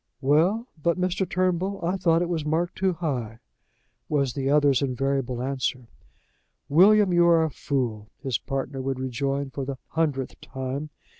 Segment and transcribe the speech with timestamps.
[0.19, 1.29] "Well, but, Mr.
[1.29, 3.37] Turnbull, I thought it was marked too high,"
[4.09, 5.89] was the other's invariable answer.
[6.67, 10.89] "William, you are a fool," his partner would rejoin for the hundredth time.